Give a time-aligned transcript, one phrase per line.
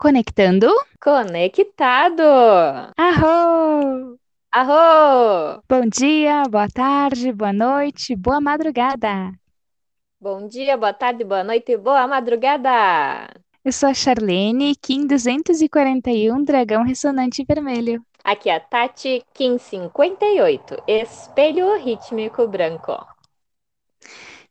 [0.00, 0.72] Conectando.
[0.98, 2.22] Conectado.
[2.96, 4.16] Arro!
[4.50, 5.62] Arro!
[5.68, 9.30] Bom dia, boa tarde, boa noite, boa madrugada.
[10.18, 13.28] Bom dia, boa tarde, boa noite, boa madrugada.
[13.62, 18.02] Eu sou a Charlene, Kim 241, Dragão Ressonante Vermelho.
[18.24, 23.06] Aqui é a Tati, Kim 58, Espelho Rítmico Branco.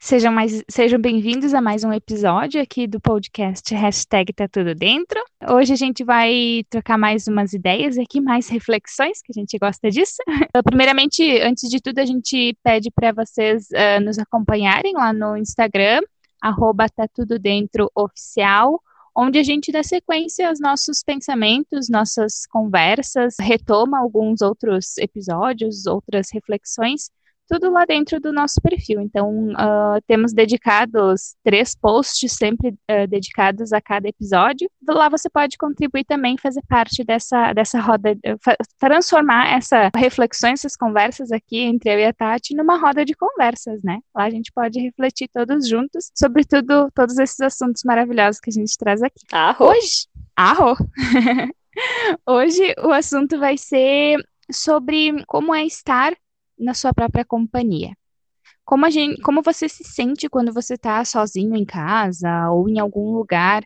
[0.02, 5.20] Sejam, mais, sejam bem-vindos a mais um episódio aqui do podcast Hashtag Tá Tudo Dentro.
[5.52, 9.92] Hoje a gente vai trocar mais umas ideias aqui, mais reflexões, que a gente gosta
[9.92, 10.16] disso.
[10.64, 16.00] Primeiramente, antes de tudo, a gente pede para vocês uh, nos acompanharem lá no Instagram,
[16.42, 18.82] arroba Tá Tudo Dentro Oficial,
[19.14, 26.30] onde a gente dá sequência aos nossos pensamentos, nossas conversas, retoma alguns outros episódios, outras
[26.32, 27.10] reflexões
[27.50, 29.02] tudo lá dentro do nosso perfil.
[29.02, 34.70] Então, uh, temos dedicados três posts sempre uh, dedicados a cada episódio.
[34.88, 38.16] Lá você pode contribuir também, fazer parte dessa, dessa roda,
[38.80, 43.82] transformar essa reflexões, essas conversas aqui entre eu e a Tati numa roda de conversas,
[43.84, 44.00] né?
[44.16, 48.54] Lá a gente pode refletir todos juntos sobre tudo, todos esses assuntos maravilhosos que a
[48.54, 49.26] gente traz aqui.
[49.32, 49.66] Arro.
[49.68, 50.76] Hoje, arro.
[52.28, 54.18] Hoje o assunto vai ser
[54.52, 56.14] sobre como é estar
[56.60, 57.96] na sua própria companhia.
[58.66, 62.80] Como, a gente, como você se sente quando você está sozinho em casa ou em
[62.80, 63.64] algum lugar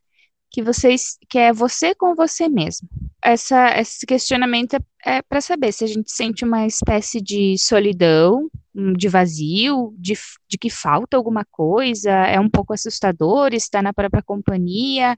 [0.50, 0.96] que, você,
[1.28, 2.88] que é você com você mesmo?
[3.22, 8.48] Essa, esse questionamento é, é para saber se a gente sente uma espécie de solidão,
[8.74, 10.14] hum, de vazio, de,
[10.48, 15.18] de que falta alguma coisa, é um pouco assustador estar na própria companhia,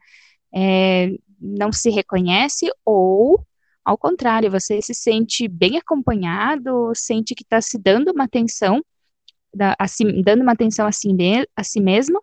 [0.56, 3.46] é, não se reconhece, ou
[3.86, 8.84] ao contrário, você se sente bem acompanhado, sente que está se dando uma atenção,
[9.54, 11.10] da, a si, dando uma atenção a si,
[11.56, 12.22] a si mesmo,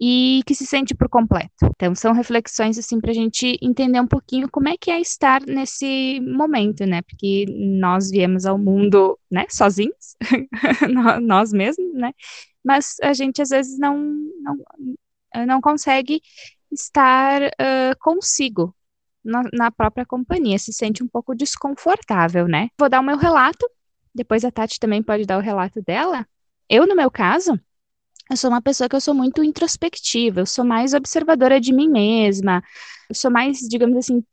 [0.00, 1.66] e que se sente por completo.
[1.74, 5.42] Então, são reflexões, assim, para a gente entender um pouquinho como é que é estar
[5.42, 7.02] nesse momento, né?
[7.02, 10.16] Porque nós viemos ao mundo, né, sozinhos,
[11.22, 12.12] nós mesmos, né?
[12.64, 13.96] Mas a gente, às vezes, não,
[14.42, 16.20] não, não consegue
[16.70, 18.74] estar uh, consigo,
[19.26, 22.68] na, na própria companhia, se sente um pouco desconfortável, né?
[22.78, 23.68] Vou dar o meu relato,
[24.14, 26.26] depois a Tati também pode dar o relato dela.
[26.68, 27.60] Eu, no meu caso,
[28.30, 31.88] eu sou uma pessoa que eu sou muito introspectiva, eu sou mais observadora de mim
[31.88, 32.62] mesma,
[33.08, 34.24] eu sou mais, digamos assim,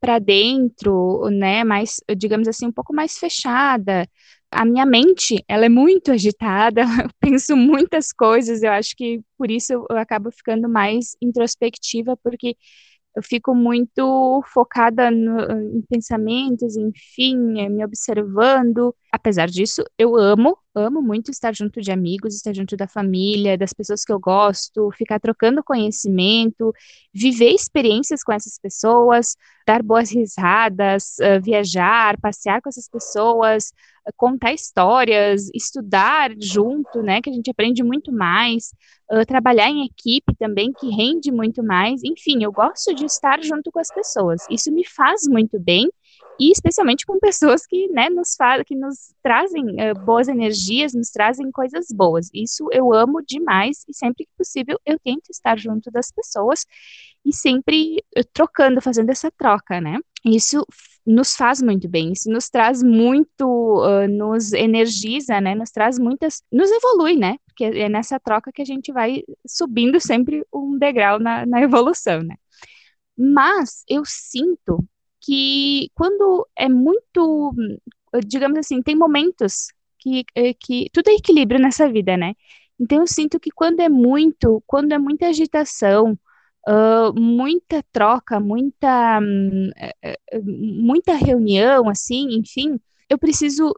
[0.00, 4.08] para dentro, né, mais, digamos assim, um pouco mais fechada.
[4.50, 9.50] A minha mente, ela é muito agitada, eu penso muitas coisas, eu acho que por
[9.50, 12.56] isso eu acabo ficando mais introspectiva, porque
[13.18, 15.40] eu fico muito focada no,
[15.76, 18.94] em pensamentos, enfim, é, me observando.
[19.10, 23.72] Apesar disso, eu amo, amo muito estar junto de amigos, estar junto da família, das
[23.72, 26.74] pessoas que eu gosto, ficar trocando conhecimento,
[27.12, 29.34] viver experiências com essas pessoas,
[29.66, 33.72] dar boas risadas, uh, viajar, passear com essas pessoas,
[34.06, 38.74] uh, contar histórias, estudar junto, né, que a gente aprende muito mais,
[39.10, 42.02] uh, trabalhar em equipe também, que rende muito mais.
[42.04, 44.42] Enfim, eu gosto de estar junto com as pessoas.
[44.50, 45.88] Isso me faz muito bem
[46.38, 51.10] e especialmente com pessoas que, né, nos falam, que nos trazem uh, boas energias, nos
[51.10, 52.28] trazem coisas boas.
[52.32, 56.64] Isso eu amo demais e sempre que possível eu tento estar junto das pessoas
[57.24, 59.98] e sempre uh, trocando, fazendo essa troca, né?
[60.24, 60.64] Isso
[61.04, 65.54] nos faz muito bem, isso nos traz muito, uh, nos energiza, né?
[65.54, 67.36] Nos traz muitas, nos evolui, né?
[67.46, 72.22] Porque é nessa troca que a gente vai subindo sempre um degrau na, na evolução,
[72.22, 72.36] né?
[73.16, 74.86] Mas eu sinto
[75.28, 77.52] que quando é muito,
[78.26, 79.66] digamos assim, tem momentos
[79.98, 82.32] que, eh, que tudo é equilíbrio nessa vida, né?
[82.80, 86.18] Então eu sinto que quando é muito, quando é muita agitação,
[86.66, 93.74] uh, muita troca, muita, uh, muita reunião, assim, enfim, eu preciso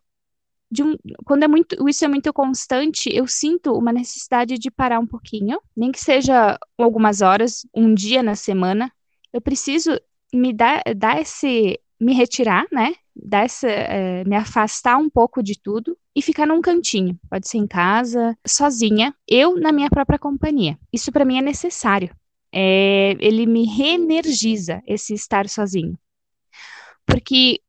[0.70, 5.00] de um, quando é muito, isso é muito constante, eu sinto uma necessidade de parar
[5.00, 8.92] um pouquinho, nem que seja algumas horas, um dia na semana.
[9.32, 9.98] Eu preciso
[10.32, 12.94] me dá, dá esse, me retirar, né?
[13.14, 17.18] Dá essa, é, me afastar um pouco de tudo e ficar num cantinho.
[17.28, 20.78] Pode ser em casa, sozinha, eu na minha própria companhia.
[20.92, 22.14] Isso para mim é necessário.
[22.52, 25.98] É, ele me reenergiza esse estar sozinho.
[27.06, 27.60] Porque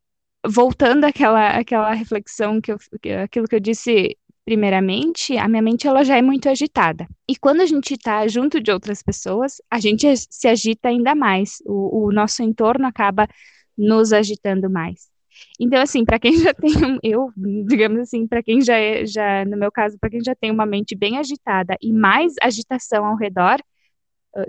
[0.45, 2.77] voltando àquela, àquela reflexão que eu,
[3.23, 4.17] aquilo que eu disse
[4.51, 7.07] primeiramente, a minha mente ela já é muito agitada.
[7.25, 11.63] E quando a gente está junto de outras pessoas, a gente se agita ainda mais.
[11.65, 13.29] O, o nosso entorno acaba
[13.77, 15.09] nos agitando mais.
[15.57, 17.31] Então, assim, para quem já tem, um, eu,
[17.65, 20.65] digamos assim, para quem já, é, já, no meu caso, para quem já tem uma
[20.65, 23.57] mente bem agitada e mais agitação ao redor,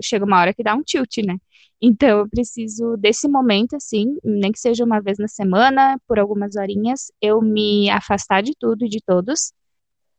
[0.01, 1.37] chega uma hora que dá um tilt, né?
[1.81, 6.57] Então, eu preciso desse momento, assim, nem que seja uma vez na semana, por algumas
[6.57, 9.53] horinhas, eu me afastar de tudo e de todos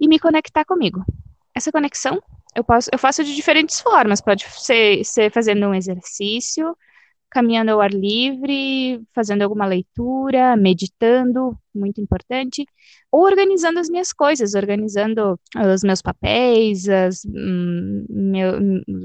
[0.00, 1.04] e me conectar comigo.
[1.54, 2.20] Essa conexão
[2.54, 4.20] eu posso, eu faço de diferentes formas.
[4.20, 6.76] Pode ser, ser fazendo um exercício,
[7.34, 12.64] caminhando ao ar livre, fazendo alguma leitura, meditando, muito importante,
[13.10, 15.38] ou organizando as minhas coisas, organizando
[15.74, 18.04] os meus papéis, as hum,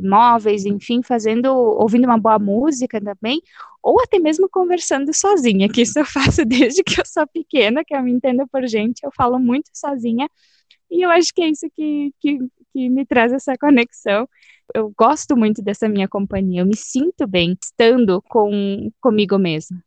[0.04, 3.42] móveis, enfim, fazendo, ouvindo uma boa música também,
[3.82, 7.96] ou até mesmo conversando sozinha, que isso eu faço desde que eu sou pequena, que
[7.96, 10.30] eu me entendo por gente, eu falo muito sozinha,
[10.90, 12.40] e eu acho que é isso que, que,
[12.74, 14.28] que me traz essa conexão
[14.74, 19.84] eu gosto muito dessa minha companhia, eu me sinto bem estando com comigo mesma.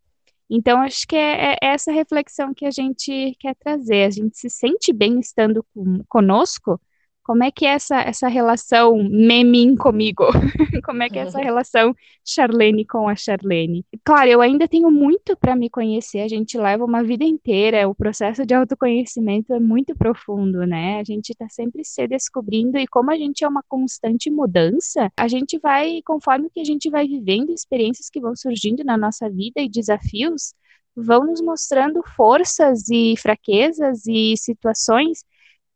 [0.51, 4.05] Então, acho que é, é essa reflexão que a gente quer trazer.
[4.05, 6.81] A gente se sente bem estando com, conosco
[7.23, 10.25] como é que é essa, essa relação memim comigo?
[10.85, 13.87] Como é que é essa relação Charlene com a Charlene?
[14.05, 17.95] Claro, eu ainda tenho muito para me conhecer, a gente leva uma vida inteira, o
[17.95, 20.99] processo de autoconhecimento é muito profundo, né?
[20.99, 25.29] A gente está sempre se descobrindo e como a gente é uma constante mudança, a
[25.29, 29.61] gente vai, conforme que a gente vai vivendo experiências que vão surgindo na nossa vida
[29.61, 30.55] e desafios,
[30.97, 35.25] vão nos mostrando forças e fraquezas e situações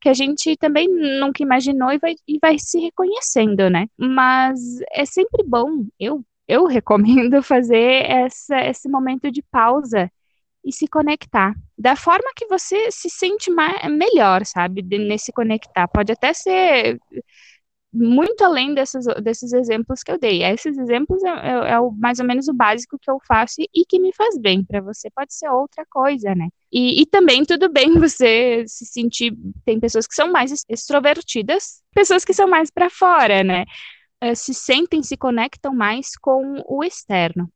[0.07, 3.89] que a gente também nunca imaginou e vai, e vai se reconhecendo, né?
[3.99, 4.61] Mas
[4.93, 10.09] é sempre bom, eu, eu recomendo fazer essa, esse momento de pausa
[10.65, 11.55] e se conectar.
[11.77, 14.81] Da forma que você se sente mais, melhor, sabe?
[14.81, 15.89] De, nesse conectar.
[15.89, 17.01] Pode até ser
[17.97, 20.43] muito além desses, desses exemplos que eu dei.
[20.43, 23.85] Esses exemplos é, é, é, o, mais ou menos o básico que eu faço e,
[23.87, 24.65] que me faz bem.
[24.65, 26.49] Para você pode ser outra coisa, né?
[26.71, 29.37] E, e, também tudo bem você se sentir.
[29.65, 33.65] Tem pessoas que são mais extrovertidas, pessoas que são mais para fora, né?
[34.23, 37.51] Uh, se sentem, se conectam mais com o externo.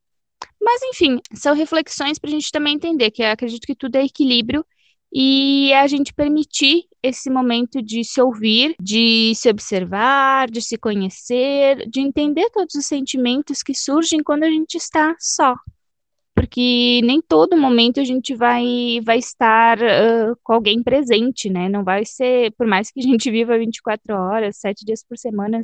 [0.59, 4.65] Mas, enfim, são reflexões para a gente também entender que acredito que tudo é equilíbrio
[5.13, 11.89] e a gente permitir esse momento de se ouvir, de se observar, de se conhecer,
[11.89, 15.55] de entender todos os sentimentos que surgem quando a gente está só.
[16.33, 21.67] Porque nem todo momento a gente vai, vai estar uh, com alguém presente, né?
[21.67, 25.59] Não vai ser, por mais que a gente viva 24 horas, 7 dias por semana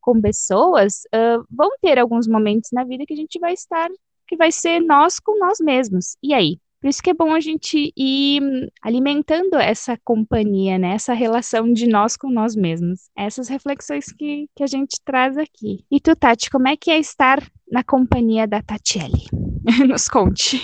[0.00, 3.88] com pessoas, uh, vão ter alguns momentos na vida que a gente vai estar,
[4.28, 6.18] que vai ser nós com nós mesmos.
[6.22, 6.58] E aí?
[6.84, 10.92] Por isso que é bom a gente ir alimentando essa companhia, né?
[10.92, 13.08] Essa relação de nós com nós mesmos.
[13.16, 15.82] Essas reflexões que, que a gente traz aqui.
[15.90, 17.42] E tu, Tati, como é que é estar
[17.72, 19.24] na companhia da Tatiele?
[19.88, 20.60] Nos conte.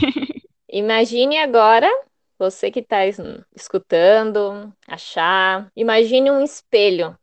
[0.70, 1.88] Imagine agora
[2.38, 2.98] você que está
[3.56, 7.18] escutando, achar, imagine um espelho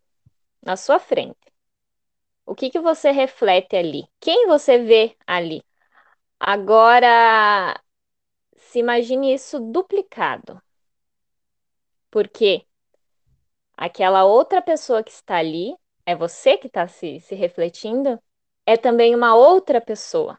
[0.59, 1.37] na sua frente.
[2.47, 4.07] O que, que você reflete ali?
[4.19, 5.61] Quem você vê ali?
[6.39, 7.79] Agora,
[8.67, 10.61] se imagine isso duplicado.
[12.11, 12.65] Porque
[13.77, 15.75] aquela outra pessoa que está ali,
[16.05, 18.19] é você que está se, se refletindo,
[18.65, 20.37] é também uma outra pessoa.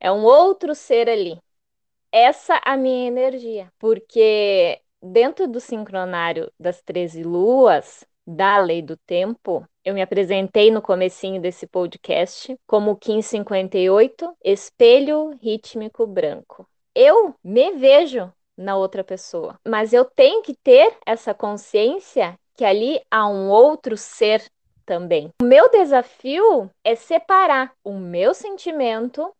[0.00, 1.38] É um outro ser ali.
[2.10, 3.70] Essa a minha energia.
[3.78, 10.80] Porque dentro do sincronário das 13 luas, da lei do tempo, eu me apresentei no
[10.80, 19.60] comecinho desse podcast como Kim 58, espelho rítmico branco eu me vejo na outra pessoa,
[19.68, 24.42] mas eu tenho que ter essa consciência que ali há um outro ser
[24.86, 25.28] também.
[25.42, 29.30] O meu desafio é separar o meu sentimento,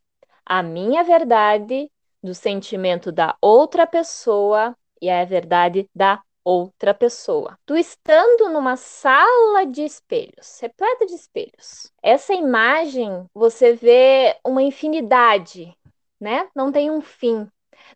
[0.45, 1.91] a minha verdade,
[2.23, 7.59] do sentimento da outra pessoa e a verdade da outra pessoa.
[7.65, 11.91] Tu estando numa sala de espelhos, repleta de espelhos.
[12.03, 15.75] Essa imagem você vê uma infinidade
[16.21, 16.49] né?
[16.55, 17.49] Não tem um fim.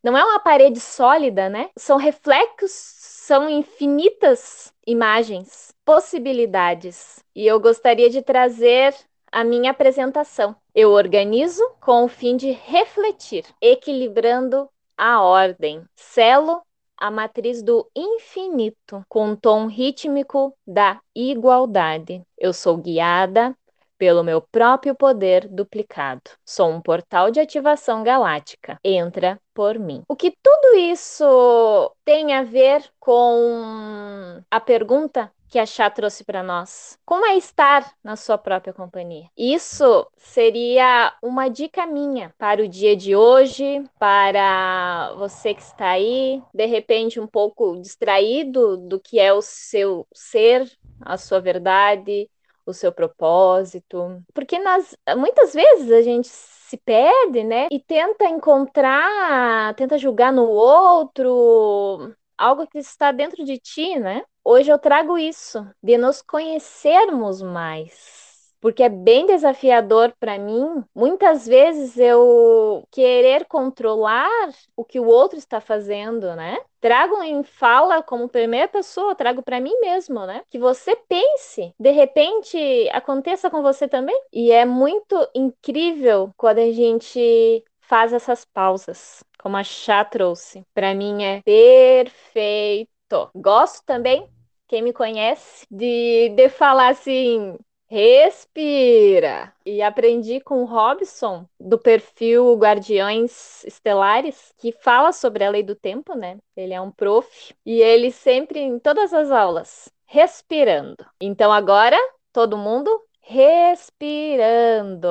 [0.03, 1.71] Não é uma parede sólida, né?
[1.77, 7.25] São reflexos, são infinitas imagens, possibilidades.
[7.35, 8.95] E eu gostaria de trazer
[9.31, 10.57] a minha apresentação.
[10.75, 15.85] Eu organizo com o fim de refletir, equilibrando a ordem.
[15.97, 16.63] Selo
[16.97, 22.23] a matriz do infinito com tom rítmico da igualdade.
[22.37, 23.57] Eu sou guiada
[24.01, 26.23] pelo meu próprio poder duplicado.
[26.43, 28.81] Sou um portal de ativação galáctica.
[28.83, 30.03] Entra por mim.
[30.09, 36.43] O que tudo isso tem a ver com a pergunta que a Chá trouxe para
[36.43, 36.97] nós.
[37.05, 39.27] Como é estar na sua própria companhia?
[39.37, 46.41] Isso seria uma dica minha para o dia de hoje, para você que está aí,
[46.55, 52.31] de repente um pouco distraído do que é o seu ser, a sua verdade,
[52.71, 54.23] o seu propósito.
[54.33, 57.69] Porque nas, muitas vezes a gente se perde, né?
[57.71, 64.23] E tenta encontrar, tenta julgar no outro algo que está dentro de ti, né?
[64.43, 68.30] Hoje eu trago isso, de nos conhecermos mais
[68.61, 70.85] porque é bem desafiador para mim.
[70.95, 74.29] Muitas vezes eu querer controlar
[74.77, 76.59] o que o outro está fazendo, né?
[76.81, 80.43] Trago em fala como primeira pessoa, trago para mim mesmo, né?
[80.51, 82.59] Que você pense, de repente
[82.93, 84.19] aconteça com você também.
[84.33, 90.65] E é muito incrível quando a gente faz essas pausas, como a Chá trouxe.
[90.73, 92.89] Para mim é perfeito.
[93.35, 94.29] Gosto também
[94.69, 97.59] quem me conhece, de, de falar assim:
[97.91, 99.53] Respira!
[99.67, 105.75] E aprendi com o Robson, do perfil Guardiões Estelares, que fala sobre a lei do
[105.75, 106.39] tempo, né?
[106.57, 107.53] Ele é um prof.
[107.67, 111.05] E ele sempre, em todas as aulas, respirando.
[111.21, 111.97] Então agora,
[112.33, 112.89] todo mundo
[113.23, 115.09] respirando.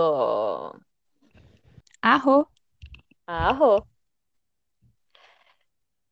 [2.01, 2.45] Arro.
[3.27, 3.85] Arro.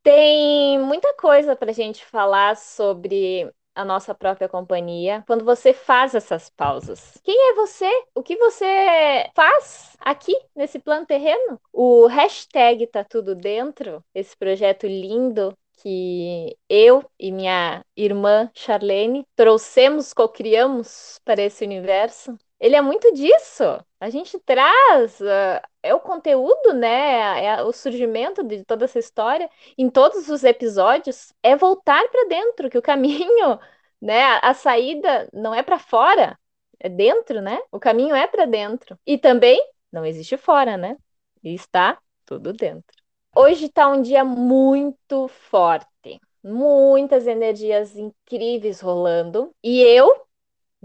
[0.04, 6.16] Tem muita coisa para a gente falar sobre a nossa própria companhia quando você faz
[6.16, 7.14] essas pausas.
[7.24, 7.90] Quem é você?
[8.16, 11.60] O que você faz aqui nesse plano terreno?
[11.72, 20.12] O hashtag tá tudo dentro, esse projeto lindo que eu e minha irmã Charlene trouxemos,
[20.12, 22.36] co-criamos para esse universo.
[22.60, 23.64] Ele é muito disso.
[24.00, 27.44] A gente traz, uh, é o conteúdo, né?
[27.46, 31.34] É o surgimento de toda essa história em todos os episódios.
[31.44, 33.60] É voltar para dentro, que o caminho,
[34.02, 34.24] né?
[34.24, 36.38] A, a saída não é para fora,
[36.80, 37.60] é dentro, né?
[37.72, 39.00] O caminho é para dentro.
[39.06, 39.60] E também
[39.92, 40.98] não existe fora, né?
[41.44, 42.96] E está tudo dentro.
[43.36, 49.54] Hoje está um dia muito forte, muitas energias incríveis rolando.
[49.64, 50.27] E eu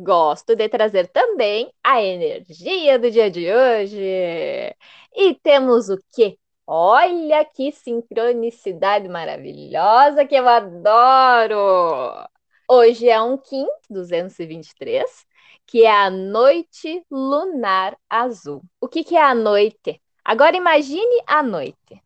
[0.03, 4.75] gosto de trazer também a energia do dia de hoje.
[5.15, 6.39] E temos o quê?
[6.67, 12.29] Olha que sincronicidade maravilhosa que eu adoro!
[12.69, 15.27] Hoje é um Kim 223,
[15.67, 18.63] que é a noite lunar azul.
[18.81, 20.01] O que, que é a noite?
[20.25, 22.03] Agora imagine a noite.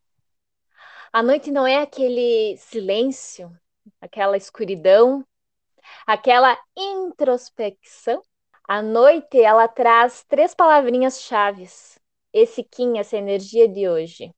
[1.13, 3.51] A noite não é aquele silêncio,
[4.01, 5.25] aquela escuridão
[6.07, 8.23] aquela introspecção.
[8.65, 11.99] A noite ela traz três palavrinhas chaves.
[12.33, 14.33] Esse Kim, essa energia de hoje,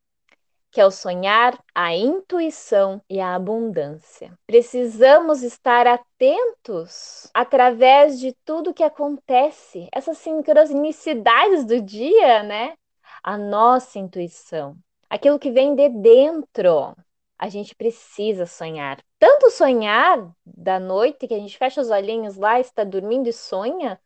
[0.72, 4.34] que é o sonhar, a intuição e a abundância.
[4.46, 12.76] Precisamos estar atentos através de tudo que acontece, essas sincronicidades do dia, né?
[13.24, 14.78] A nossa intuição,
[15.10, 16.96] aquilo que vem de dentro.
[17.40, 19.04] A gente precisa sonhar.
[19.20, 24.00] Tanto sonhar da noite, que a gente fecha os olhinhos lá, está dormindo e sonha,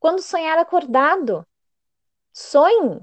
[0.00, 1.46] quando sonhar acordado.
[2.32, 3.02] Sonhe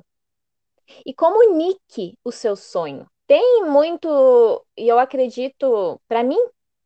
[1.05, 3.07] e comunique o seu sonho.
[3.25, 6.37] Tem muito, e eu acredito, para mim,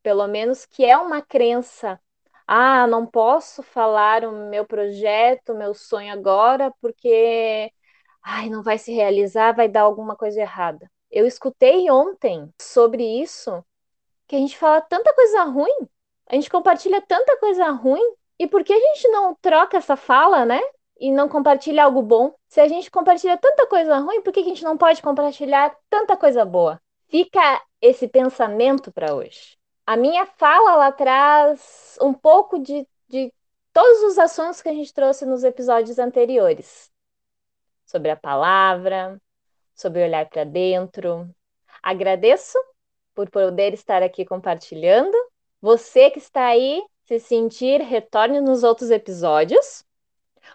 [0.02, 2.00] pelo menos, que é uma crença.
[2.48, 7.72] Ah, não posso falar o meu projeto, o meu sonho agora, porque
[8.24, 10.90] ai, não vai se realizar, vai dar alguma coisa errada.
[11.12, 13.64] Eu escutei ontem sobre isso,
[14.28, 15.90] que a gente fala tanta coisa ruim,
[16.28, 20.46] a gente compartilha tanta coisa ruim, e por que a gente não troca essa fala,
[20.46, 20.60] né?
[20.98, 22.34] E não compartilha algo bom?
[22.48, 26.16] Se a gente compartilha tanta coisa ruim, por que a gente não pode compartilhar tanta
[26.16, 26.82] coisa boa?
[27.10, 29.58] Fica esse pensamento para hoje.
[29.86, 33.34] A minha fala ela traz um pouco de, de
[33.74, 36.90] todos os assuntos que a gente trouxe nos episódios anteriores
[37.86, 39.22] sobre a palavra,
[39.76, 41.30] sobre olhar para dentro.
[41.82, 42.58] Agradeço
[43.14, 45.16] por poder estar aqui compartilhando.
[45.62, 49.86] Você que está aí, se sentir, retorne nos outros episódios.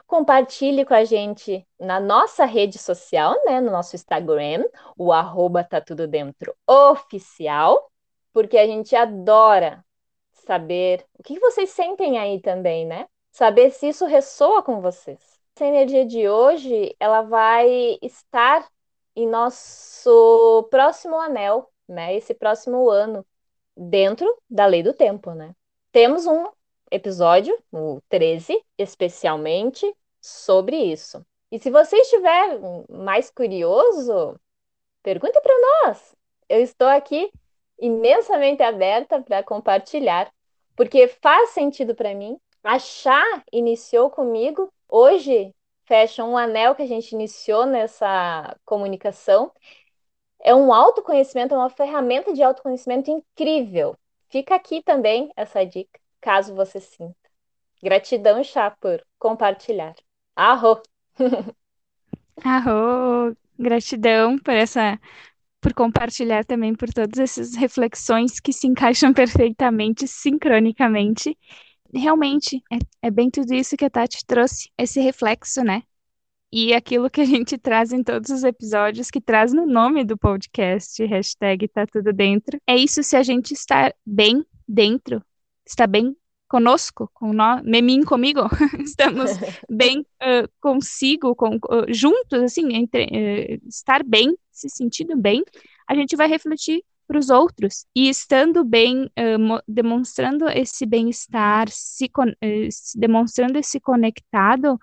[0.07, 4.65] Compartilhe com a gente na nossa rede social, né, no nosso Instagram,
[4.97, 7.91] o arroba tá tudo dentro oficial,
[8.33, 9.85] porque a gente adora
[10.33, 13.07] saber o que vocês sentem aí também, né?
[13.31, 15.19] Saber se isso ressoa com vocês.
[15.55, 18.67] Essa energia de hoje, ela vai estar
[19.17, 22.15] em nosso próximo anel, né?
[22.15, 23.27] Esse próximo ano,
[23.77, 25.55] dentro da lei do tempo, né?
[25.91, 26.47] Temos um
[26.91, 31.25] episódio, o 13, especialmente sobre isso.
[31.51, 34.39] E se você estiver mais curioso,
[35.03, 35.55] pergunte para
[35.87, 36.15] nós.
[36.49, 37.33] Eu estou aqui
[37.79, 40.31] imensamente aberta para compartilhar,
[40.77, 42.39] porque faz sentido para mim.
[42.63, 44.73] A Chá iniciou comigo.
[44.89, 45.55] Hoje
[45.87, 49.53] fecha um anel que a gente iniciou nessa comunicação.
[50.41, 53.97] É um autoconhecimento, é uma ferramenta de autoconhecimento incrível.
[54.31, 57.17] Fica aqui também essa dica, caso você sinta.
[57.83, 59.95] Gratidão, Chá, por compartilhar.
[60.37, 60.83] Arro!
[62.45, 63.37] Arro!
[63.59, 64.99] Gratidão por essa
[65.61, 71.37] por compartilhar também por todas essas reflexões que se encaixam perfeitamente, sincronicamente.
[71.97, 75.83] Realmente, é, é bem tudo isso que a Tati trouxe, esse reflexo, né?
[76.53, 80.17] E aquilo que a gente traz em todos os episódios, que traz no nome do
[80.17, 82.59] podcast, hashtag tá tudo dentro.
[82.67, 85.23] É isso se a gente está bem dentro,
[85.65, 86.15] está bem
[86.49, 88.41] conosco, com nós, mim comigo,
[88.79, 89.31] estamos
[89.69, 95.43] bem uh, consigo, com, uh, juntos, assim, entre, uh, estar bem, se sentindo bem,
[95.89, 97.87] a gente vai refletir para os outros.
[97.95, 99.11] E estando bem,
[99.67, 102.11] demonstrando esse bem-estar, se,
[102.95, 104.79] demonstrando esse conectado,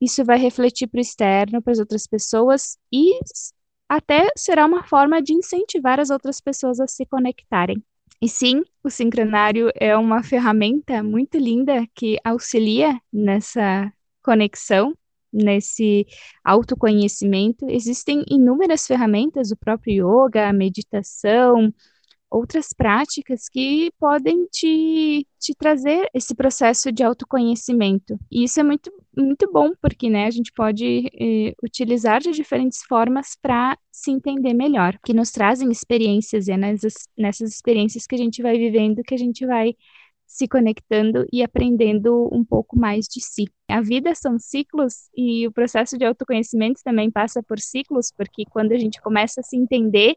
[0.00, 3.18] isso vai refletir para o externo, para as outras pessoas e
[3.88, 7.82] até será uma forma de incentivar as outras pessoas a se conectarem.
[8.20, 14.96] E sim, o sincronário é uma ferramenta muito linda que auxilia nessa conexão,
[15.32, 16.06] nesse
[16.44, 17.66] autoconhecimento.
[17.68, 21.72] Existem inúmeras ferramentas, o próprio yoga, a meditação,
[22.32, 28.18] outras práticas que podem te, te trazer esse processo de autoconhecimento.
[28.30, 32.82] E isso é muito, muito bom, porque né, a gente pode eh, utilizar de diferentes
[32.84, 38.14] formas para se entender melhor, que nos trazem experiências, e é nessas, nessas experiências que
[38.14, 39.74] a gente vai vivendo que a gente vai
[40.32, 43.44] se conectando e aprendendo um pouco mais de si.
[43.68, 48.72] A vida são ciclos e o processo de autoconhecimento também passa por ciclos, porque quando
[48.72, 50.16] a gente começa a se entender,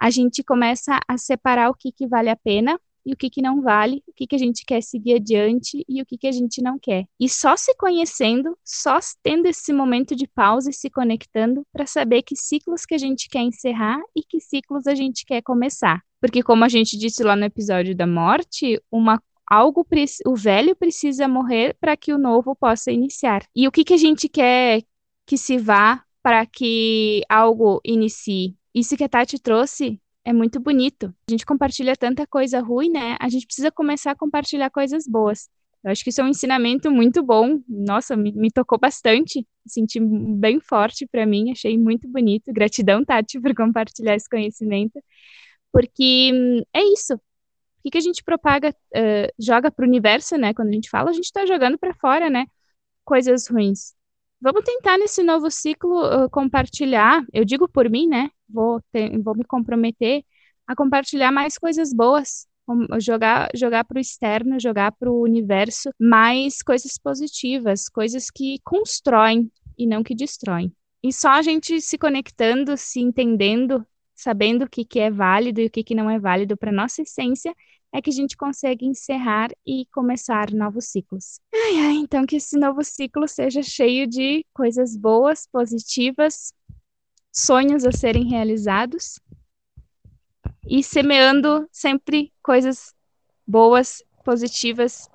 [0.00, 3.42] a gente começa a separar o que, que vale a pena e o que, que
[3.42, 6.32] não vale, o que, que a gente quer seguir adiante e o que, que a
[6.32, 7.04] gente não quer.
[7.20, 12.22] E só se conhecendo, só tendo esse momento de pausa e se conectando para saber
[12.22, 16.00] que ciclos que a gente quer encerrar e que ciclos a gente quer começar.
[16.18, 19.20] Porque como a gente disse lá no episódio da morte, uma
[19.54, 19.86] algo
[20.26, 23.42] o velho precisa morrer para que o novo possa iniciar.
[23.54, 24.82] E o que, que a gente quer
[25.26, 28.56] que se vá para que algo inicie?
[28.74, 31.14] Isso que a Tati trouxe é muito bonito.
[31.28, 33.16] A gente compartilha tanta coisa ruim, né?
[33.20, 35.48] A gente precisa começar a compartilhar coisas boas.
[35.84, 37.60] Eu acho que isso é um ensinamento muito bom.
[37.68, 39.46] Nossa, me, me tocou bastante.
[39.66, 42.52] Senti bem forte para mim, achei muito bonito.
[42.52, 44.98] Gratidão, Tati, por compartilhar esse conhecimento.
[45.72, 47.20] Porque hum, é isso.
[47.84, 50.54] Que, que a gente propaga, uh, joga para o universo, né?
[50.54, 52.46] Quando a gente fala, a gente está jogando para fora, né?
[53.04, 53.92] Coisas ruins.
[54.40, 58.30] Vamos tentar nesse novo ciclo uh, compartilhar, eu digo por mim, né?
[58.48, 60.24] Vou, ter, vou me comprometer
[60.66, 62.46] a compartilhar mais coisas boas,
[62.98, 69.50] jogar jogar para o externo, jogar para o universo mais coisas positivas, coisas que constroem
[69.76, 70.72] e não que destroem.
[71.02, 75.66] E só a gente se conectando, se entendendo, sabendo o que, que é válido e
[75.66, 77.54] o que, que não é válido para nossa essência,
[77.92, 81.38] é que a gente consegue encerrar e começar novos ciclos.
[81.54, 86.52] Ai, ai, então que esse novo ciclo seja cheio de coisas boas, positivas,
[87.32, 89.20] sonhos a serem realizados
[90.68, 92.92] e semeando sempre coisas
[93.46, 95.08] boas, positivas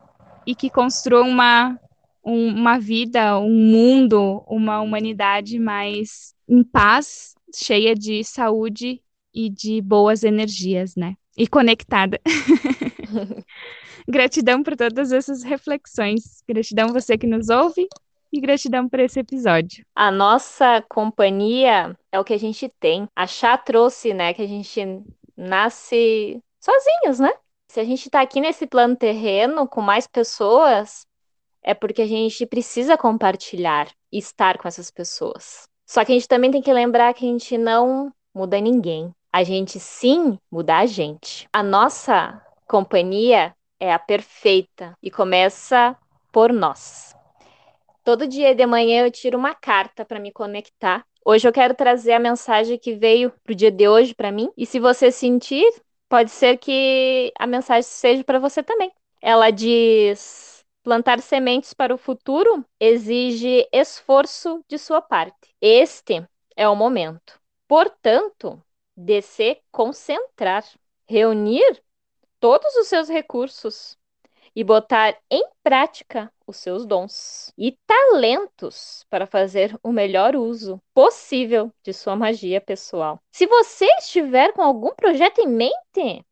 [0.45, 1.77] e que construam uma,
[2.23, 9.01] um, uma vida, um mundo, uma humanidade mais em paz, cheia de saúde
[9.33, 11.15] e de boas energias, né?
[11.39, 12.19] e conectada.
[14.05, 16.43] gratidão por todas essas reflexões.
[16.45, 17.87] Gratidão você que nos ouve
[18.31, 19.85] e gratidão por esse episódio.
[19.95, 23.07] A nossa companhia é o que a gente tem.
[23.15, 24.81] A Chá trouxe, né, que a gente
[25.37, 27.31] nasce sozinhos, né?
[27.69, 31.07] Se a gente tá aqui nesse plano terreno com mais pessoas,
[31.63, 35.68] é porque a gente precisa compartilhar e estar com essas pessoas.
[35.89, 39.43] Só que a gente também tem que lembrar que a gente não muda ninguém a
[39.43, 41.47] gente sim muda a gente.
[41.53, 45.95] A nossa companhia é a perfeita e começa
[46.31, 47.15] por nós.
[48.03, 51.05] Todo dia de manhã eu tiro uma carta para me conectar.
[51.23, 54.49] Hoje eu quero trazer a mensagem que veio pro dia de hoje para mim.
[54.57, 55.69] E se você sentir,
[56.07, 58.91] pode ser que a mensagem seja para você também.
[59.21, 60.48] Ela diz:
[60.83, 65.55] plantar sementes para o futuro exige esforço de sua parte.
[65.61, 67.39] Este é o momento.
[67.67, 68.61] Portanto,
[68.95, 70.65] de se concentrar,
[71.07, 71.81] reunir
[72.39, 73.97] todos os seus recursos
[74.55, 81.71] e botar em prática os seus dons e talentos para fazer o melhor uso possível
[81.83, 83.21] de sua magia pessoal.
[83.31, 86.25] Se você estiver com algum projeto em mente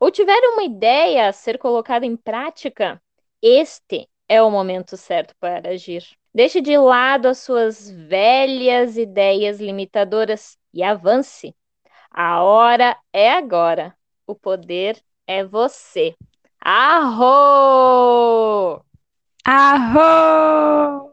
[0.00, 3.02] ou tiver uma ideia a ser colocada em prática,
[3.42, 6.04] este é o momento certo para agir.
[6.34, 11.54] Deixe de lado as suas velhas ideias limitadoras e avance
[12.18, 13.94] a hora é agora.
[14.26, 16.16] O poder é você.
[16.58, 18.82] Arro!
[19.44, 21.12] Arro!